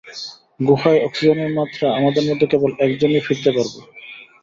[0.59, 3.79] গুহায় অক্সিজেনের মাত্রা আমাদের মধ্যে কেবল একজনই ফিরতে পারবো।